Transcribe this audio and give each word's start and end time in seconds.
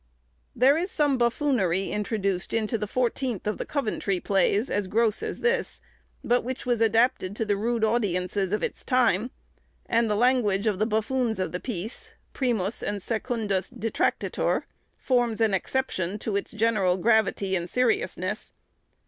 There 0.55 0.77
is 0.77 0.89
some 0.89 1.19
buffoonery 1.19 1.91
introduced 1.91 2.53
into 2.55 2.75
the 2.75 2.87
fourteenth 2.87 3.45
of 3.45 3.59
the 3.59 3.67
Coventry 3.67 4.19
plays, 4.19 4.67
as 4.67 4.87
gross 4.87 5.21
as 5.21 5.41
this, 5.41 5.79
but 6.23 6.43
which 6.43 6.65
was 6.65 6.81
adapted 6.81 7.35
to 7.35 7.45
the 7.45 7.55
rude 7.55 7.83
audiences 7.83 8.51
of 8.51 8.63
its 8.63 8.83
time; 8.83 9.29
and 9.85 10.09
the 10.09 10.15
language 10.15 10.65
of 10.65 10.79
the 10.79 10.87
buffoons 10.87 11.37
of 11.37 11.51
the 11.51 11.59
piece, 11.59 12.13
Primus 12.33 12.81
and 12.81 12.99
Secundus 12.99 13.69
Detractator, 13.69 14.65
forms 14.97 15.39
an 15.39 15.53
exception 15.53 16.17
to 16.17 16.35
its 16.35 16.51
general 16.51 16.97
gravity 16.97 17.55
and 17.55 17.69
seriousness. 17.69 18.53